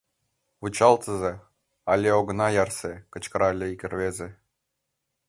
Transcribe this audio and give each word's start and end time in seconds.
—Вучалтыза, 0.61 1.33
але 1.91 2.09
огына 2.19 2.47
ярсе!— 2.63 2.93
кычкырале 3.13 3.65
ик 3.73 3.81
рвезе. 3.91 4.29